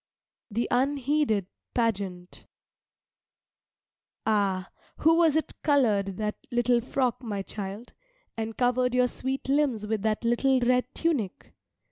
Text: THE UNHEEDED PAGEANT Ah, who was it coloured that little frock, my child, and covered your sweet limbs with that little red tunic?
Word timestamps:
THE 0.49 0.67
UNHEEDED 0.71 1.45
PAGEANT 1.75 2.47
Ah, 4.25 4.71
who 4.97 5.15
was 5.15 5.35
it 5.35 5.53
coloured 5.61 6.17
that 6.17 6.37
little 6.51 6.81
frock, 6.81 7.21
my 7.21 7.43
child, 7.43 7.93
and 8.35 8.57
covered 8.57 8.95
your 8.95 9.07
sweet 9.07 9.47
limbs 9.47 9.85
with 9.85 10.01
that 10.01 10.23
little 10.23 10.59
red 10.61 10.85
tunic? 10.95 11.53